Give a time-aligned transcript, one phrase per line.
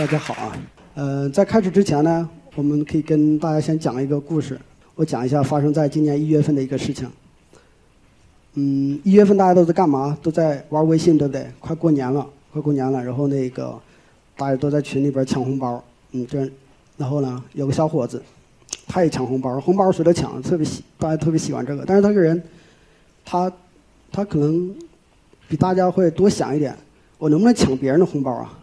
[0.00, 0.56] 大家好啊，
[0.94, 4.58] 呃，在开始之前呢，我们可以跟大家先讲一个故事。
[4.94, 7.06] 我讲一下发生在今年一月份的一个事情。
[8.54, 10.16] 嗯，一月份大家都在干嘛？
[10.22, 11.46] 都在玩微信，对不对？
[11.58, 13.78] 快过年了，快过年了，然后那个
[14.38, 15.84] 大家都在群里边抢红包。
[16.12, 16.50] 嗯，这，
[16.96, 18.22] 然后呢，有个小伙子，
[18.86, 21.84] 他也抢红包，红包谁都抢，特别喜，大家特别喜欢这个。
[21.84, 22.42] 但是他这个人，
[23.22, 23.52] 他
[24.10, 24.74] 他可能
[25.46, 26.74] 比大家会多想一点，
[27.18, 28.56] 我能不能抢别人的红包啊？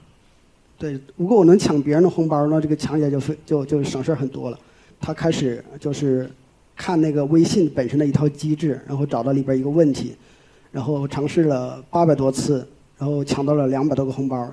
[0.78, 4.60] 对，如果我能抢别人的红包，那这个抢起来就非就就省事很多了。
[5.00, 6.30] 他开始就是
[6.76, 10.16] 看那个微信本身的一套机制，然后找到里边一个问题，
[10.72, 12.68] 然后尝试了八百多次，
[12.98, 14.48] 然后抢到了两百多个红包，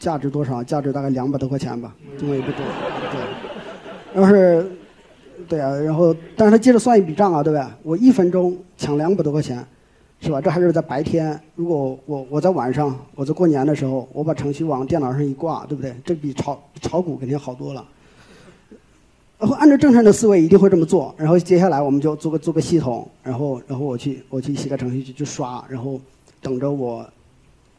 [0.00, 0.64] 价值多少？
[0.64, 2.60] 价值大概两百多块钱吧，因为也不多。
[3.12, 4.66] 对，要是
[5.48, 7.78] 对啊，然后但是他接着算一笔账啊，对吧？
[7.84, 9.64] 我一分钟抢两百多块钱。
[10.20, 10.40] 是吧？
[10.40, 11.40] 这还是在白天。
[11.54, 15.94] 如果我我在晚上，我在过年的时候，我把程序往电脑上一挂，对不对？
[16.04, 17.86] 这比炒炒股肯定好多了。
[19.38, 21.14] 然后按照正常的思维，一定会这么做。
[21.16, 26.00] 然后接下来我们就做个做个系统，然后然后我去我去写个程序去去刷，然后
[26.42, 27.08] 等着我，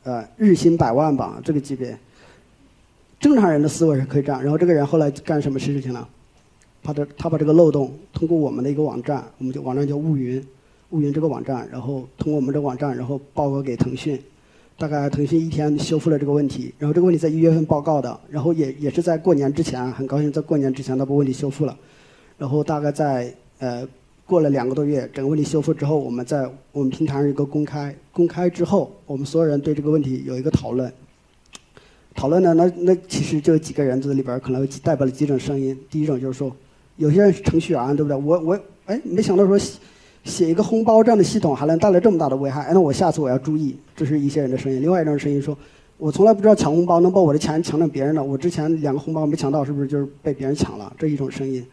[0.03, 1.97] 呃，日薪百万吧，这个级别。
[3.19, 4.41] 正常人的思维是可以这样。
[4.41, 6.07] 然后这个人后来干什么事情呢？
[6.81, 10.41] 他的他把这个漏洞通过我们的一个网站，我们就网站叫雾云。
[10.91, 14.19] 乌云这个网站，然后通过我们这个网站，然后报告给腾讯，
[14.75, 16.73] 大概腾讯一天修复了这个问题。
[16.79, 21.77] 然后这个问题在一月份报告的，然后也也是在过年之前，很高兴在过年之前他把问题修复了。
[22.37, 23.87] 然后大概在呃
[24.25, 30.91] 过了两个多月，整个问题修复之后，我们在我们平台上一个公开，公开之后，我们所有人对这个问题有一个讨论。
[32.15, 35.77] 讨论呢，那那其实就几个人在里边可能代表了几种声音。
[35.91, 36.51] 第一种就是说，
[36.97, 38.17] 有些人是程序员，对不对？
[38.17, 39.59] 我我哎，没想到说。
[40.23, 43.75] 写一个红包这样的系统还能带来这么大的危害，那我下次我要注意。
[43.95, 44.81] 这是一些人的声音。
[44.81, 45.57] 另外一种声音说，
[45.97, 48.23] 我从来不知道抢红包能把我的钱抢成别人的。
[48.23, 50.93] 我之前两个红包没抢到，是不是就是被别人抢了？
[50.97, 51.65] 这一种声音。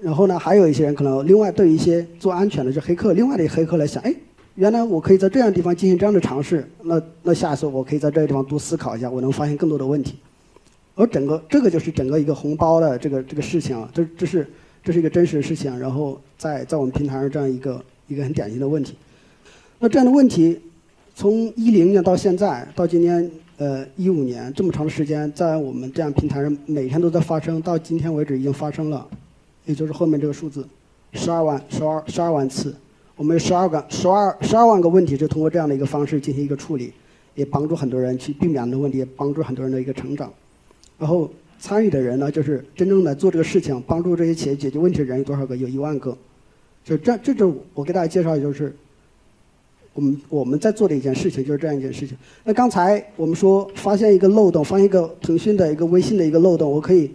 [0.00, 4.14] 然后呢，还有一些人可能另外对一些做安全的这黑客，另外的黑客来想，哎，
[4.56, 10.16] 原来我可以在这样的地方进行这样的尝试，那那下一次我可以在这个地方多思考一下，我能发现更多的问题。
[10.94, 14.46] 而整个这个就是整个一个红包的这个这个事情啊，这这是。
[14.84, 18.94] 这是一个真实的事情，然后在在我们平台上这样一个一个很典型的问题。
[19.78, 20.60] 那这样的问题，
[21.14, 29.08] 从一零年到现在，到今年呃一五年这么长的时间，在我们这样平台上每天都在发生，到今天为止已经发生了，
[29.64, 30.68] 也就是后面这个数字，
[31.14, 32.76] 十二万十二十二万次，
[33.16, 36.92] 我们有十二个十二十二万个问题是通过这样的一个方式进行一个处理，
[37.34, 40.30] 也帮助很多人去避免的问题，也帮助很多人的一个成长，
[40.98, 41.30] 然后。
[41.58, 45.56] 参与的人呢，就是真正的做这个事情，帮助这些企业解决问题的人有多少个？
[45.56, 46.16] 有一万个。
[46.84, 48.74] 就这，这就我给大家介绍，就是
[49.94, 52.14] 我们我们在做的一件事情，就是这样一件事情。
[52.44, 57.10] 那刚才我们说发现一个漏洞，发现一个腾讯的一个微信的一个漏洞，我可以，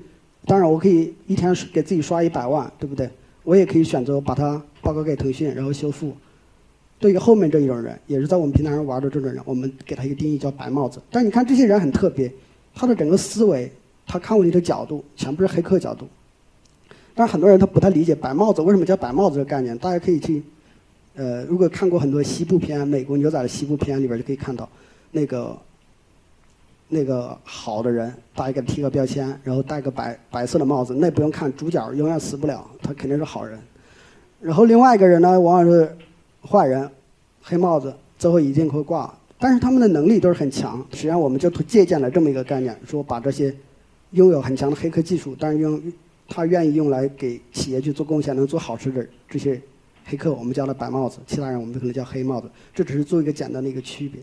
[0.46, 3.08] 当然我可以一天给自己刷一百万，对不对？
[3.44, 6.14] 我也可以选择把它报告给腾讯，然后修复。
[6.98, 11.00] 对于后面这一种人，也是在我们平台上玩的这种人，我们给他一个定义叫白帽子。
[11.12, 12.32] 但你看这些人很特别，
[12.74, 13.72] 他的整个思维。
[14.12, 16.08] 他看问题的角度全部是黑客角度，
[17.14, 19.78] 但是很多人他不太理解白帽子为什么叫白帽子这个概念。
[19.78, 20.42] 大家可以去，
[21.14, 24.68] 呃，如果看过很多西部片，美国牛仔的西部片里边就可以看到，
[25.12, 25.56] 那个
[26.88, 33.60] 那个好的人，大家给他贴个标签，然后戴个白白色的帽子，那不用看，主角永远死不了，他肯定是好人。
[34.42, 35.96] 然后另外一个人呢，往往是
[36.42, 36.90] 坏人，
[37.44, 39.14] 黑帽子，最后一定会挂。
[39.38, 40.84] 但是他们的能力都是很强。
[40.94, 43.54] 实际上，我们就借鉴了这么一个概念，说把这些。
[44.12, 45.82] 拥有很强的黑客技术，但是用
[46.28, 49.62] 他愿意用来给企业去做贡献、能做好事的这些
[50.06, 52.50] 黑客，我们叫他白帽子；其他人我们可能叫黑帽子。
[52.74, 54.22] 这只是做一个简单的一个区别。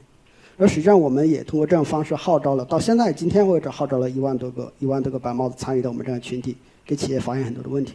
[0.58, 7.94] 而实际上，我们也通过这种方式号召了，到现在今天为止号召了一万多个、一万多个白帽子参与到我们这样群体，给企业发现很多的问题。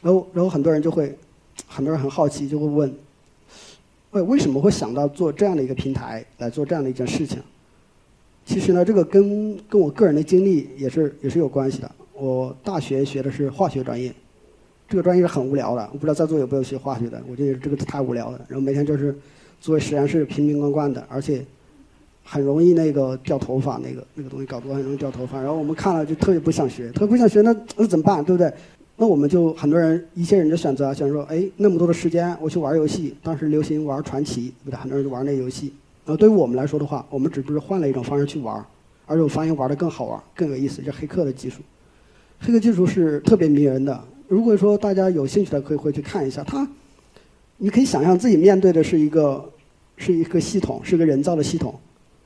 [0.00, 1.14] 然后，然后很多人就会，
[1.66, 2.94] 很多人很好奇，就会问：
[4.12, 7.38] 为为什么会想到做这样的一个平台来做这样的一件事情？
[8.44, 11.90] 其实呢，这个跟跟我个人的经历也是也是有关系的。
[12.14, 14.12] 我大学学的是化学专业，
[14.88, 15.88] 这个专业是很无聊的。
[15.92, 18.40] 我不知道在座有没有学化学的，我觉得这个太无聊了。
[18.48, 19.16] 然后每天就是
[19.60, 21.44] 作为实验室瓶瓶罐罐的，而且
[22.24, 25.38] 很容易那个掉头发，那个那个东西搞多很容易掉头发。
[25.40, 28.22] 然后我们看了就特别不想学，特别不想学，那那怎么办？
[28.24, 28.52] 对不对？
[28.96, 34.76] 那我们就很多人一些人就选择想说，哎，那么多的时间我去玩游戏，当时流行玩传奇，对不对？
[34.76, 35.72] 很多人就玩那游戏。
[36.04, 38.54] 然后对于我们来说的话，我们只不过是换了一种方式去玩，
[39.06, 40.82] 而且我发现玩的更好玩、更有意思。
[40.82, 41.60] 就黑客的技术，
[42.40, 44.02] 黑客技术是特别迷人的。
[44.28, 46.42] 如果说大家有兴趣的，可以回去看一下。
[46.42, 46.68] 它，
[47.58, 49.44] 你可以想象自己面对的是一个，
[49.96, 51.74] 是一个系统，是个人造的系统。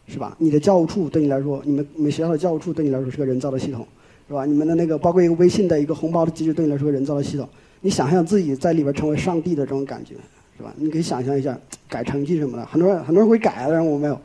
[0.08, 0.37] 是吧？
[0.38, 3.84] 你的教务处对你来说，你们你们学校的教务处对你来说是个人造的系统，
[4.28, 4.44] 是吧？
[4.46, 7.49] 你们的那个包括一个微信的一个红包的机制对你来说是个人造的系统。
[7.81, 10.14] 你想象自己在里边成为上帝的这种感觉，
[10.56, 10.75] 是吧？
[10.76, 11.58] 你可以想象一下
[11.88, 14.19] 改成绩什么的，很多人很多人会改，但是我没有。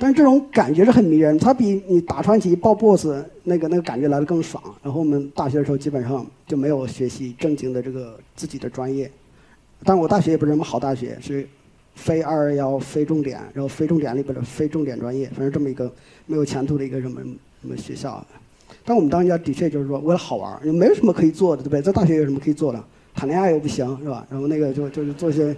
[0.00, 3.08] 但是这种感觉是很迷人，它比你打传奇爆 boss
[3.42, 4.62] 那个那个感觉来的更爽。
[4.80, 9.10] 然后我们大学的时候基本上就没有学习正经的这个自己的专业，
[9.82, 11.44] 但我大学也不是什么好大学，是
[11.96, 15.92] 非二二幺非重点，然后非重点里边的非重点专业，反正这么一个
[16.26, 17.20] 没有前途的一个什么
[17.60, 18.24] 什么学校。
[18.84, 21.82] 但我们当家的确就是说为了好玩，也没有什么可以做的，对不对？
[21.82, 22.84] 在大学有什么可以做的？
[23.18, 24.24] 谈恋爱又不行，是吧？
[24.30, 25.56] 然后那个就就是做些。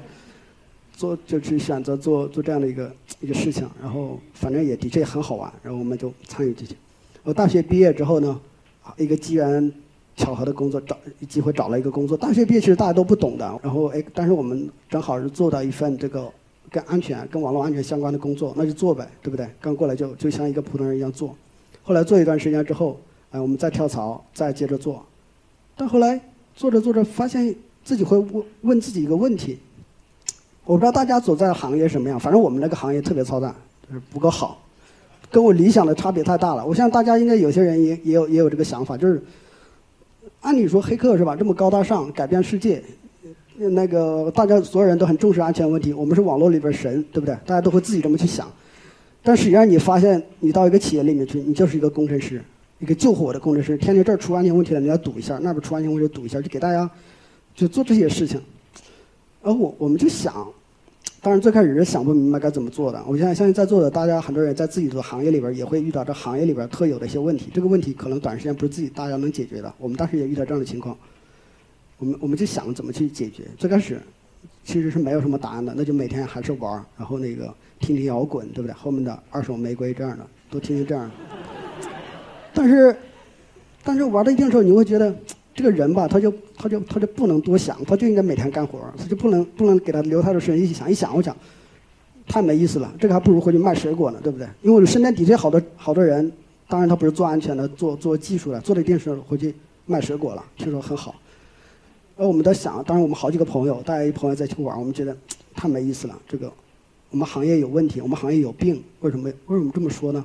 [1.00, 6.76] 做就去选择做做这样的一个一个事情，然后反正也的确很好玩，然后我们就参与进去。
[7.22, 8.38] 我大学毕业之后呢，
[8.98, 9.72] 一个机缘
[10.14, 10.94] 巧合的工作找
[11.26, 12.14] 机会找了一个工作。
[12.14, 16.30] 大学毕业其实大家都不懂的，然后哎，但是我们正好是做到一份这个
[16.70, 19.48] 跟安全、跟网络安全相关的工作，那就做呗，对不对？
[19.58, 21.34] 刚过来就就像一个普通人一样做。
[21.82, 25.02] 后来做一段时间之后，哎，我们再跳槽，再接着做。
[25.74, 26.20] 但后来
[26.60, 29.58] 做着做着，发现自己会问问自己一个问题。
[30.66, 33.54] 我不知道大家所在的行业什么样，反正我们那个行业特别操蛋，
[33.88, 34.60] 就是不够好，
[35.30, 36.66] 跟我理想的差别太大了。
[36.66, 39.22] 我想大家应该有些人也也有也有这个想法，就是
[40.42, 42.82] 按理说黑客是吧，这么高大上，改变世界，
[43.56, 47.34] 那个大家所有人都很重视安全问题，我们是网络里边神，对不对？
[47.46, 48.46] 大家都会自己这么去想。
[49.22, 52.42] 但实际上你发现，你到一个企业里面去，你就是一个工程师，
[52.80, 56.90] 一个救火的工程师，天天这儿出安全问题了，你要堵一下，那边出安全问题堵一下，就给大家
[57.54, 58.40] 就做这些事情。
[59.42, 60.46] 然后我我们就想。
[61.22, 63.04] 当然，最开始是想不明白该怎么做的。
[63.06, 67.50] 我现在相信在座的大家，很多人在自己的行业里边也会遇到这行业里边特有的一些问题。
[67.52, 69.70] 这个问题可能短时间不是自己大家能解决的。
[69.76, 70.96] 我们当时也遇到这样的情况，
[71.98, 73.42] 我们我们就想怎么去解决。
[73.58, 74.00] 最开始
[74.64, 78.72] 其实是没有什么答案的，那就每天还是玩然后那个听听摇滚，对不对？
[78.72, 81.10] 后面的二手玫瑰这样的，多听听这样的。
[82.60, 82.96] 但是，
[83.82, 85.14] 但是玩到一定时候，你会觉得。
[85.52, 91.36] 这个人吧，他就他就他就不能多想，他就应该每天干活他就不能不能给他留太多时间一起想一想，我想
[92.26, 92.90] 太没意思了。
[92.98, 94.46] 这个还不如回去卖水果呢，对不对？
[94.62, 96.32] 因为我身边的确好多好多人，
[96.68, 99.54] 当然他不是做安全的，做做技术的，做了一定时候回去
[99.86, 101.16] 卖水果了，听说很好。
[102.16, 105.14] 而我们在想，当然我们好几个朋友，大家一朋友在一起玩，我们觉得
[105.54, 106.16] 太没意思了。
[106.26, 106.50] 这个
[107.10, 108.82] 我们行业有问题，我们行业有病。
[109.00, 110.24] 为什么为什么这么说呢？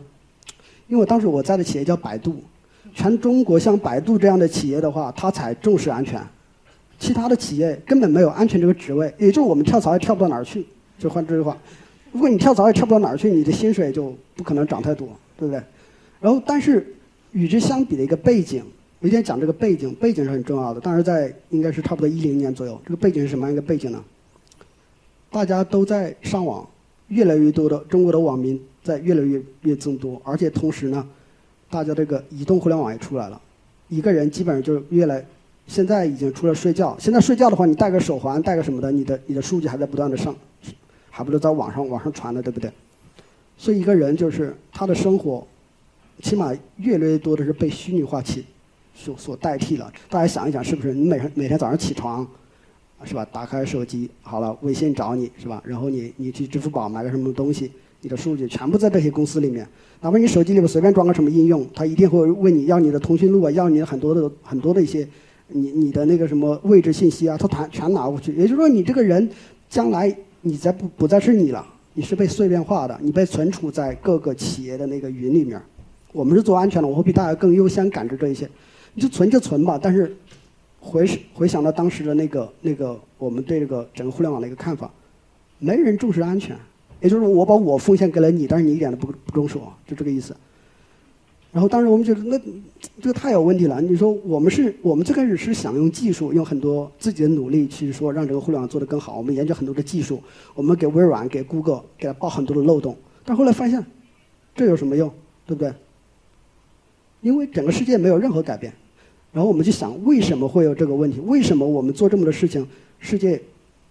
[0.88, 2.44] 因为当时我在的企业叫百度。
[2.94, 6.22] 全中国像百度这样的企业的话，它才重视安全，
[6.98, 10.66] 其他的企业根本没有安全这个职位，也就是我们跳槽也跳不到哪儿去。
[10.98, 11.58] 就换这句话，
[12.14, 15.62] 如果你跳槽也跳不到哪儿去，你的薪水就不可能涨太多，对不对？
[16.22, 16.96] 然后，但是
[17.34, 18.64] 与之相比的一个背景，
[19.00, 20.80] 我今天讲这个背景，背景是很重要的。
[20.80, 24.02] 当时在应该是差不多一零年左右，这个背景是什么样一个背景呢？
[25.30, 26.66] 大家都在上网，
[27.10, 31.06] 越来越多的中国的网民在越来越越增多，而且同时呢。
[31.68, 33.42] 大家这个移动互联网也出来了，
[33.90, 35.26] 一个人基本上就越来，
[35.68, 40.34] 现在已经除了睡觉，现在睡觉的话，你戴个手环，戴个什么的，你的你的数据还在不断的上，
[41.10, 42.72] 还不是在网上网上传的，对不对？
[43.58, 45.46] 所以一个人就是他的生活，
[46.21, 48.45] 起码越来越多的是被虚拟化起
[48.94, 49.92] 所所代替了。
[50.07, 50.94] 大家想一想，是不是？
[50.94, 52.26] 你每天每天早上起床，
[53.04, 53.26] 是吧？
[53.33, 55.62] 打开手机，好了，微信找你是吧？
[55.66, 57.71] 然后你你去支付宝买个什么东西，
[58.06, 59.68] 你的数据全部在这些公司里面。
[60.00, 65.07] 哪怕你手机里面随便装个什么应用，他一定会问你要你的通讯录啊，要你的很多的很多的一些，
[65.47, 68.31] 你你的那个什么位置信息啊，他全全拿过去。
[68.33, 69.28] 也就是说，你这个人
[69.68, 75.59] 将来你再不不再是你了，你是被碎片化的，你被存储在各个企业的那个云里面。
[76.12, 78.47] 我们是做安全的，我会比大家更优先感知这一些。
[78.94, 80.16] 你就存就存吧，但是
[80.80, 84.92] 回回想到当时的那个那个我们对这个整个互联网的一个看法，
[85.57, 86.56] 没人重视安全。
[87.02, 90.35] 也就是我把我奉献给了你，但是你一点都不不重视我，就这个意思。
[91.52, 92.37] 然后当时我们觉得那
[92.99, 93.80] 这个太有问题了。
[93.80, 99.18] 你说我们是我们最开始是想用技术，用很多自己的努力去说让这个互联网做得更好。
[99.18, 100.21] 我们研究很多的技术，
[100.54, 102.97] 我们给微软、给 Google 给他报很多的漏洞。
[103.23, 103.81] 但后来发现，
[104.54, 105.09] 这有什么用？
[105.45, 105.71] 对不对？
[107.21, 108.73] 因为整个世界没有任何改变。
[109.31, 111.21] 然后我们就想，为什么会有这个问题？
[111.21, 112.68] 为什么我们做这么多事情，
[112.99, 113.42] 世界？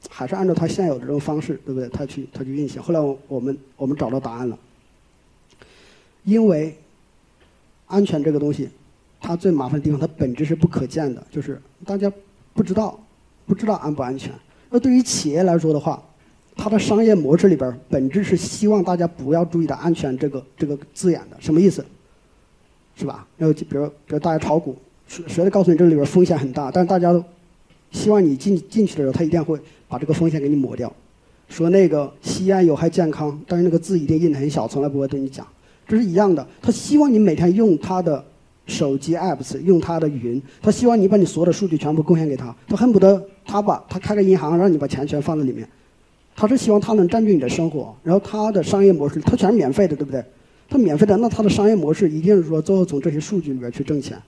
[0.09, 1.89] 还是按照它现有的这种方式，对不对？
[1.89, 2.81] 它去它去运行。
[2.81, 4.59] 后来我们我们找到答案了，
[6.25, 6.77] 因为
[7.87, 8.69] 安全这个东西，
[9.21, 12.13] 它最麻烦的地方，它本质是不可见的，就是大家
[12.53, 12.99] 不知道
[13.47, 14.33] 不知道安不安全。
[14.71, 16.03] 那对于企业来说的话，
[16.57, 21.85] 它的商业模式里边本质是希望大家不要注意到安全这个这个字眼的，什么意思？
[22.97, 23.27] 是吧？
[23.37, 24.77] 然后比如比如大家炒股，
[25.09, 27.25] 谁谁告诉你这里边风险很大，但是大家都。
[27.95, 29.59] 希望你进进去的时候，他一定会
[29.89, 30.93] 把这个风险给你抹掉。
[31.49, 35.47] 说那个吸烟有害健康，但是那个字一定印得很小，从来不会对你讲。
[35.87, 38.23] 这是一样的，他希望你每天用他的
[38.67, 45.69] 手机 apps，用他的云，他希望你把你所有的数据全部贡献给他，他恨不得他把他开个银行，让你把钱全放在里面，
[46.35, 50.25] 他是希望他能占据你的生活，然后他的商业模式，他全是免费的，对不对？
[50.69, 54.19] 他免费的，那他的商业模式一定是说最后从这些数据里边去挣钱。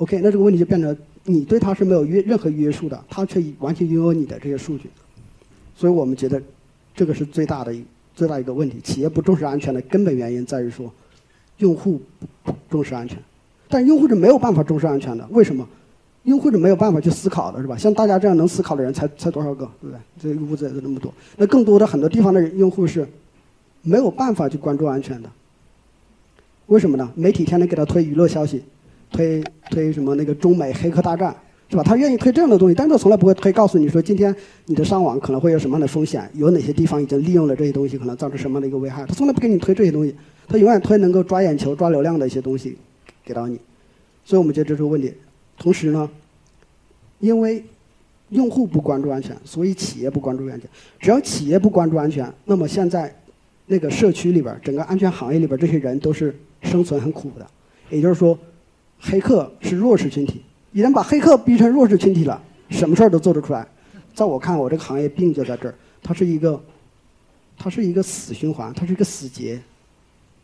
[0.00, 4.88] OK，那这个问题就变成你对他是没有约任何约束的，他却完全拥有你的这些数据，
[5.76, 6.40] 所以我们觉得
[6.94, 8.80] 这个是最大的一最大一个问题。
[8.80, 10.90] 企业不重视安全的根本原因在于说，
[11.58, 12.00] 用户
[12.42, 13.18] 不重视安全，
[13.68, 15.28] 但用户是没有办法重视安全的。
[15.30, 15.68] 为什么？
[16.24, 17.76] 用户是没有办法去思考的，是吧？
[17.76, 20.00] 像大家这样能思考的人才才多少个，对不对？
[20.18, 23.06] 这个屋子也是那么多，那更多的很多地方的用户是
[23.82, 25.30] 没有办法去关注安全的。
[26.66, 27.10] 为什么呢？
[27.14, 28.62] 媒体天天给他推娱乐消息，
[29.10, 31.34] 推推什么那个中美黑客大战，
[31.68, 31.82] 是吧？
[31.82, 34.34] 他愿意推这样的东西，但是他从来不会推告诉你说今天
[34.66, 39.04] 你的上网可能会有什么样的风险，有哪些地方已经利用了这些东西，可能造成什么样的一个危害。
[39.06, 40.14] 他从来不给你推这些东西，
[40.48, 42.76] 他永远推能够抓眼球、抓流量的一些东西
[43.24, 43.58] 给到你。
[44.24, 45.12] 所以我们觉得这是个问题。
[45.58, 46.08] 同时呢，
[47.18, 47.64] 因为
[48.30, 50.68] 用户不关注安全，所以企业不关注安全。
[50.98, 53.14] 只要企业不关注安全，那么现在
[53.66, 56.34] 那个社区里边，整个安全行业里边，这些人都是。
[56.62, 57.46] 生存很苦的，
[57.88, 58.38] 也就是说，
[59.00, 60.42] 黑客是弱势群体。
[60.72, 63.66] 一旦把黑客逼成弱势群体了，什么事儿都做得出来。
[64.14, 66.60] 在我看，我这个行业病就在这儿，它是一个，
[67.58, 69.60] 它是一个死循环，它是一个死结，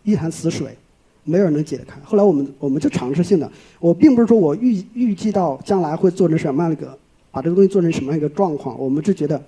[0.03, 0.77] 一潭死水，
[1.25, 2.01] 没有人能解得开。
[2.05, 6.99] 后来我们我们就尝试性的，我并不是说我预预计到将来会做成什么样的一个，
[7.31, 9.41] 把这个东西做成什么样一个状况，我们就觉得，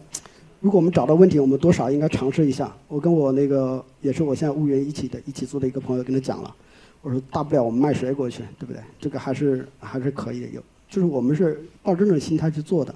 [0.60, 2.72] 如果我们找到问题，我们多少应该尝试一下。
[2.86, 6.54] 我跟我那个也是我现在乌云一起的一起做的一个朋友跟他讲了。
[7.00, 8.82] 我说大不了我们卖水果去，对不对？
[8.98, 12.94] 这个还是还是可以的，有就是我们是抱这种心态去做的。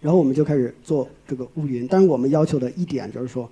[0.00, 3.48] 然后我们就开始做这个乌云，但是我们要求的一点就是说，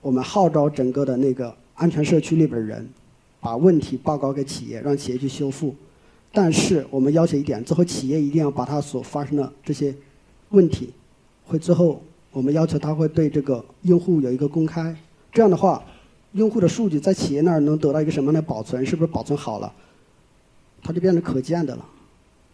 [0.00, 2.88] 我们号召整个的那个安全社区里边人，
[3.40, 5.74] 把问题报告给企业，让企业去修复。
[6.32, 9.94] 但是我们要求一点，最后企业一定要把它所发生的这些
[10.50, 10.90] 问题，
[11.46, 12.00] 会最后
[12.30, 14.94] 我们要求他会对这个用户有一个公开，
[15.32, 15.82] 这样的话。
[16.32, 18.84] 用户的数据在企业那儿能得到一个什么样的保存？
[18.86, 19.72] 是不是保存好了，
[20.82, 21.84] 它就变成可见的了，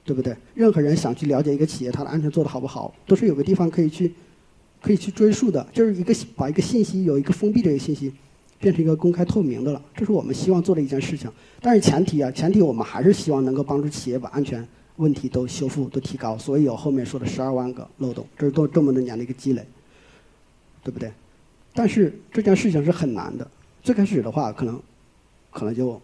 [0.04, 0.34] 对不对？
[0.54, 4.14] 任何人想去了解一个企业它的安全做得好不好，都是有个地方可以去，
[4.80, 5.66] 可以去追溯的。
[5.72, 8.10] 就是一个把一个信息有一个封闭的一个信息，
[8.58, 9.82] 变成一个公开透明的了。
[9.94, 11.30] 这是我们希望做的一件事情。
[11.60, 14.66] 但是前提啊，前提我们还是希望能够帮助企业把安全
[14.96, 16.38] 问题都修复、都提高。
[16.38, 19.62] 所以有后面说的十二万个漏洞，这是多这么多年的一个积累，
[20.82, 21.12] 对不对？
[21.74, 23.46] 但是这件事情是很难的。
[23.86, 24.82] 最开始的话，可能，
[25.52, 26.00] 可能就，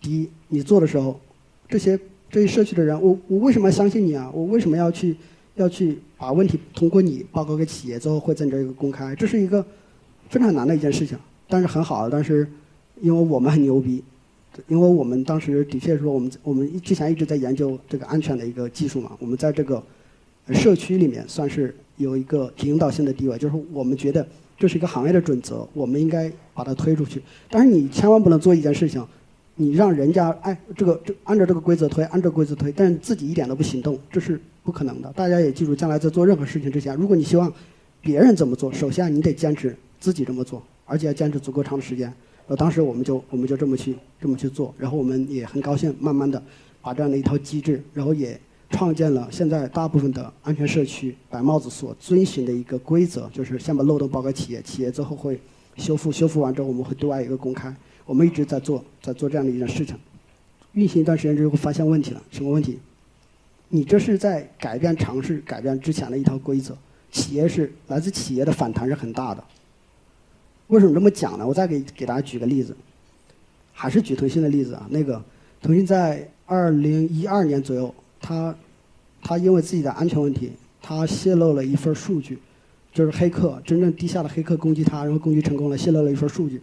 [0.00, 1.20] 第一，你做的时候，
[1.68, 2.00] 这些
[2.30, 4.30] 这些社区的人，我我为什么要相信你啊？
[4.32, 5.14] 我为什么要去
[5.56, 9.14] 要去把问题通过你报告给企业，最后会在这一个公开？
[9.14, 9.62] 这是一个
[10.30, 12.08] 非常难的一件事情，但是很好。
[12.08, 12.50] 但是
[13.02, 14.02] 因为我们很牛逼，
[14.66, 19.82] 因为我们当时的确说，我们我们之前一直在研究这个安全的一个技术嘛，我们在这个
[20.54, 24.26] 社区里面算是有一个领导性的地位，就是我们觉得。
[24.60, 27.22] 这是一个行业的准则，我们应该把它推出去。
[27.48, 29.02] 但是你千万不能做一件事情，
[29.54, 35.10] 你让人家哎，这个这按照这个规则推，按照规则推，但是自己一点都不行动，这是不可能的。
[35.14, 37.50] 大家也记住，将来在做任何事情之前，如果你希望
[38.02, 42.12] 别人怎么做，首先你得坚持自己这么做，而且要坚持足够长的时间。
[42.46, 46.42] 呃，当时我们就我们就这么去这么去做，然后我们也很高兴，慢慢的
[46.82, 48.38] 把这样的一套机制，然后也。
[48.70, 55.38] 创建了现在大部分的安全社区白帽子所遵循的一个规则，就是先把漏洞报给企业，企业最后会
[55.76, 57.74] 修复，修复完之后我们会对外一个公开。
[58.06, 59.96] 我们一直在做，在做这样的一件事情。
[60.72, 62.78] 运行一段时间之后发现问题了，什么问题？
[63.68, 66.76] 你这是在改变尝试改变之前的一套规则，
[67.10, 69.42] 企业是来自企业的反弹是很大的。
[70.68, 71.46] 为什么这么讲呢？
[71.46, 72.76] 我再给给大家举个例子，
[73.72, 74.86] 还是举腾讯的例子啊。
[74.90, 75.20] 那个
[75.60, 77.92] 腾讯在二零一二年左右。
[78.20, 78.54] 他，
[79.22, 82.38] 他因为自己的安全问题，他泄露了一份数据，
[82.92, 86.60] 就是黑客真正地下的黑客攻击他，然后攻击成功了，泄露了一份数据。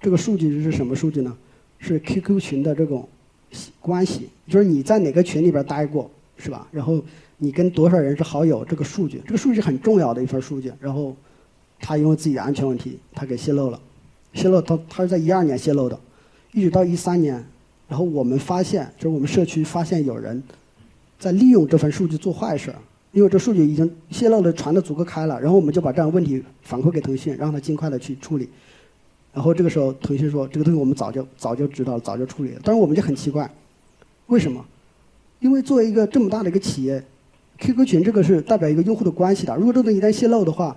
[0.00, 1.36] 这个数据是什么数据呢？
[1.78, 3.08] 是 QQ 群的这种
[3.80, 6.66] 关系，就是你在哪个群里边待过，是吧？
[6.70, 7.02] 然后
[7.38, 10.72] 你跟多少人是好友，这个数据，这个数据很重要的一份数据。
[10.80, 11.16] 然后
[11.80, 13.80] 他因为自己的安全问题，他给泄露了，
[14.34, 15.98] 泄露他他是在一二年泄露的，
[16.52, 17.44] 一直到一三年，
[17.88, 20.42] 然后我们发现，就是我们社区发现有人。
[21.22, 22.74] 在利用这份数据做坏事，
[23.12, 28.48] 因为这数据已经泄露的传的足够开了，然后我们就把这样问题反馈给腾讯，让他尽快的去处理。
[29.32, 32.60] 然后这个时候，腾讯说这个东西我们早就早就知道了，早就处理了。
[32.64, 33.48] 但是我们就很奇怪，
[34.26, 34.64] 为什么？
[35.38, 37.00] 因为作为一个这么大的一个企业
[37.58, 40.76] ，QQ 群这个是代表一个用户的关系的，如果这个一旦泄露的话，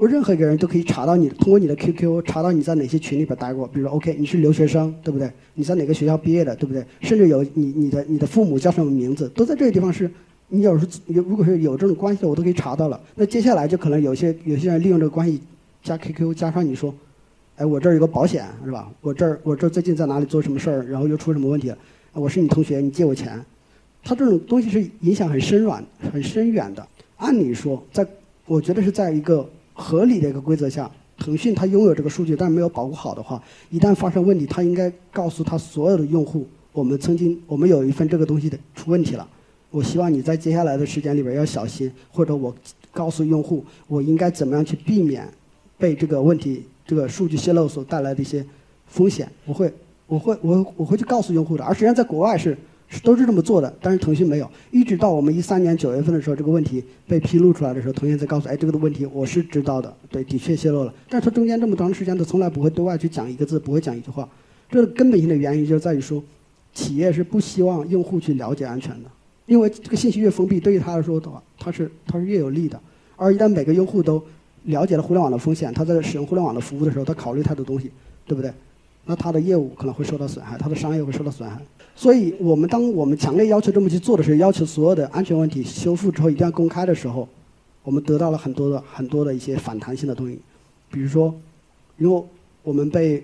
[0.00, 3.66] 我任何一个人都可以查到你，通过你的 QQ 查到你在哪些群里边待过。
[3.66, 5.30] 比如说，OK，你是留学生，对不对？
[5.52, 6.82] 你在哪个学校毕业的，对不对？
[7.02, 10.10] 甚至有你你的你的父母叫什么名字，都在这个地方是。
[10.48, 12.98] 你有时候有如果是有这种关系的，我都可以查到了。
[13.14, 15.38] 那接下来就可能有些有些人利用这个关系
[15.82, 16.94] 加 QQ 加上你说，
[17.56, 18.90] 哎，我这儿有个保险是吧？
[19.02, 21.78] 我这儿我这儿最近在哪里做什么事儿，然后又出什么问题了？
[22.14, 23.38] 我是你同学，你借我钱。
[24.02, 26.88] 他这种东西是影响很深远、很深远的。
[27.18, 28.04] 按理说，在
[28.46, 29.46] 我觉得是在一个
[29.80, 39.26] 合理的一个规则下，腾讯它拥有这个数据，但是没有保护好的话，一旦发生问题，它应该告诉他所有的用户，我们曾经我们有一份这个东西的出问题了。
[39.70, 42.54] 我希望你在接下来的时间里边要小心，或者我
[42.92, 45.26] 告诉用户，我应该怎么样去避免
[45.78, 48.44] 被这个问题、这个数据泄露所带来的一些
[48.86, 49.26] 风险。
[49.46, 49.72] 我会，
[50.06, 51.64] 我会，我我会去告诉用户的。
[51.64, 52.56] 而实际上，在国外是。
[53.02, 54.50] 都是这么做的，但是腾讯没有。
[54.70, 60.92] 一直到我们一三年九月份的时候，这个问题被披露出来的时候，腾讯才告诉：哎，这个的问题我是知道的，对，的确泄露了。
[61.08, 64.28] 但是它中间这么长时间，它从来不会对外去讲一个字，不会讲一句话。
[64.68, 66.22] 这个根本性的原因就在于说，
[66.72, 69.10] 企业是不希望用户去了解安全的，
[69.46, 72.80] 因为这个信息越封闭，对于他来说的话，它是它是越有利的。
[73.16, 74.22] 而一旦每个用户都
[74.64, 77.90] 了解了互联网的风险，他在使用互联网的服务的时候，他考虑太多东西，
[78.26, 78.52] 对不对？
[79.04, 81.60] 那他的业务可能会受到损害，他的商业会受到损害。
[81.96, 87.28] 所以我们当我们强烈要求这么去做的时候，要求所有的安全问题修复之后一定要公开的时候，
[87.82, 90.38] 我们得到了很多的很多的一些反弹性的东西。
[90.90, 91.34] 比如说，
[91.98, 92.24] 因为
[92.62, 93.22] 我们被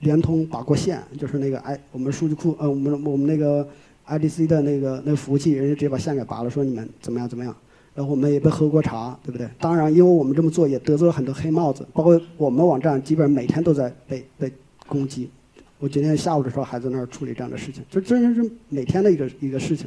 [0.00, 3.66] 联通拔过线，就是那个 i 我们数据库呃我们我们那个
[4.06, 7.54] IDC 的那个那个服务器，人家直接把线给拔了，说你们怎么样怎么样。
[7.94, 9.48] 然后我们也被喝过茶，对不对？
[9.60, 14.52] 当然，因为我们这么做也得罪了很多黑帽子，包括我们网站基本上每天都在被被
[14.86, 15.30] 攻击。
[15.78, 19.86] 我今天下午的时候还在那儿处理这样的事情，就真是每天的一个一个事情。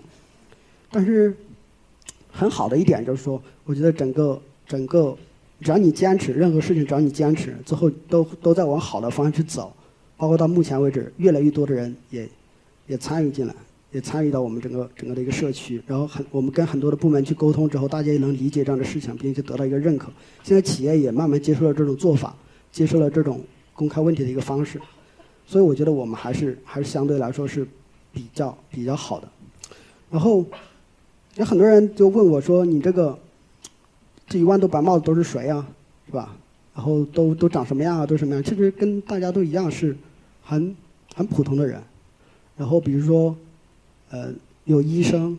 [0.91, 1.35] 但是
[2.31, 5.17] 很好的一点就是说，我觉得整个整个，
[5.61, 9.73] 只要你坚持，任何事情只要你坚持，最后都都在往好的方向去走。
[10.17, 12.27] 包括到目前为止，越来越多的人也
[12.87, 13.55] 也参与进来，
[13.91, 15.81] 也参与到我们整个整个的一个社区。
[15.87, 20.11] 然后很我们跟很多的部门去沟通之后，大家也能理解这样的事情，并且得到一个认可。
[20.43, 22.35] 现在企业也慢慢接受了这种做法，
[22.71, 23.41] 接受了这种
[23.77, 24.81] 公开问题的一个方式。
[25.45, 27.65] 所以我觉得我们还是还是相对来说是
[28.11, 29.29] 比较比较好的。
[30.11, 30.43] 然后
[31.35, 33.17] 有很多人就问我说：“你这个
[34.27, 35.65] 这一万多白帽子都是谁啊？
[36.07, 36.35] 是吧？
[36.75, 38.05] 然后都都长什么样啊？
[38.05, 38.43] 都什么样？
[38.43, 39.95] 其实跟大家都一样，是
[40.43, 40.75] 很
[41.15, 41.81] 很普通的人。
[42.57, 43.35] 然后比如说，
[44.09, 44.33] 呃，
[44.65, 45.37] 有医生。”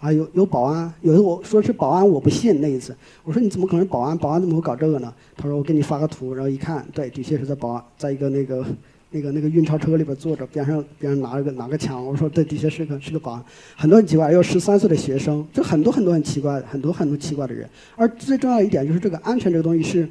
[0.00, 2.96] 啊，有有保安，有的我说是保安，我不信那一次。
[3.22, 4.16] 我说你怎么可能是保安？
[4.16, 5.12] 保安怎么会搞这个呢？
[5.36, 8.64] 他说我给你发个图，然后一看，对，的确是在保安，在一个那个
[9.10, 12.02] 那个那个运钞车里边坐着，边上边上拿了个拿个枪。
[12.02, 13.44] 我说对，的确是个是个保安。
[13.76, 17.68] 很多很奇怪，有十三岁的学生，就很多很多很奇怪，很多很多奇怪的人。
[17.94, 20.08] 而最重要一点就是这个安全这个东西是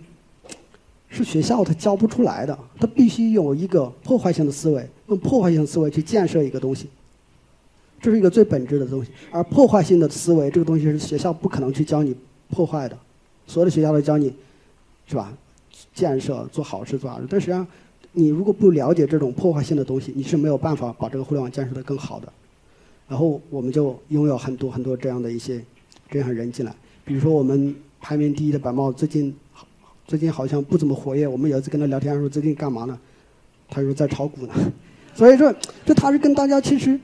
[1.09, 6.87] 是学校它教不出来的，它必须有一个破坏性的思维，用破坏性思维去建设一个东西。
[8.01, 12.15] 这是一个最本质的东西，而破坏性的思维这个东西是学校不可能去教你
[12.49, 12.97] 破坏的，
[13.45, 14.33] 所有的学校都教你，
[15.05, 15.33] 是吧？
[15.93, 17.65] 建设做好事做好事，但实际上，
[18.13, 22.31] 你如果不了解这种破坏性的东西，你是没有办法把这个互联网建设的更好的。
[23.07, 25.63] 然后我们就拥有很多很多这样的一些
[26.09, 29.35] 这样人进来，比如说我们排名第一的白帽最近
[30.07, 32.97] 最近好像不怎么活跃，我们有一次跟他聊天说最近干嘛呢？
[33.69, 34.53] 他说在炒股呢。
[35.15, 35.53] 所以说，
[35.85, 36.99] 这他是跟大家其实。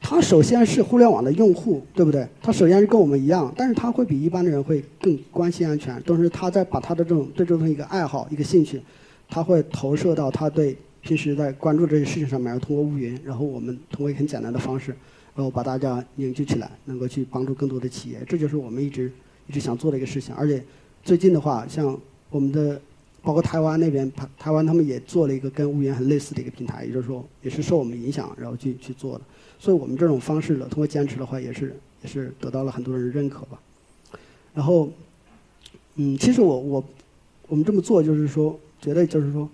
[0.00, 2.26] 他首先是互联网的用户，对不对？
[2.40, 6.00] 他首先是跟我们一样，但是他会比一般的人会更关心安全。
[6.02, 8.80] 同时，他在把他的这种对这种一个爱好、一个兴趣，
[9.28, 14.94] 他会投射到他对平时在关注这些事情上面，通过乌云，然后我们通过一个很简单的方式，
[15.34, 18.22] 然后把大家凝聚起来，能够去帮助更多的企业。
[18.26, 19.12] 这就是我们一直
[19.46, 20.34] 一直想做的一个事情。
[20.34, 20.62] 而且
[21.02, 21.98] 最近的话，像
[22.30, 22.80] 我们的
[23.20, 29.24] 包括台湾那边，台台湾他们也做了一个跟乌云很类似的一个平台，也就是说也是受我们影响，然后去去做的。
[29.60, 33.60] 所以我们这种方式呢，通过坚持的话，也是也是得到了很多人认可吧。
[34.54, 34.88] 然后，
[35.96, 36.84] 嗯，其实我我
[37.48, 39.48] 我们这么做就是说，觉得就是说，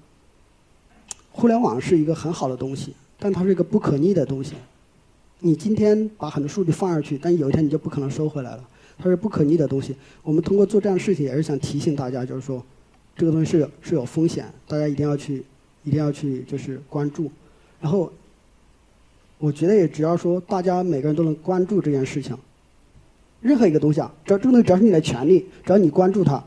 [1.32, 4.54] 互联网是一个很好的东西，但它是一个不可逆的东西。
[5.40, 8.68] 你今天把很多数据放上去，但有一天你就不可能收回来了。
[8.98, 9.96] 它是不可逆的东西。
[10.22, 12.62] 我们通过做这样的事情，也是想提醒大家，就是说，
[13.16, 15.44] 这个东西是有是有风险，大家一定要去
[15.82, 17.30] 一定要去就是关注。
[17.80, 18.12] 然后。
[19.44, 22.34] 我觉得也只要说大家每个人都能关注这件事情，
[23.42, 26.42] 任何一个东西啊，只要这个东西只要是你的权利，只要你关注它，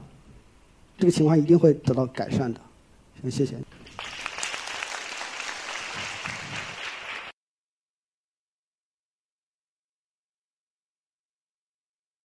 [0.97, 2.60] 这个情况一定会得到改善的。
[3.21, 3.53] 行，谢谢。